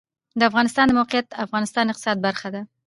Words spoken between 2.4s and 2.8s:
ده.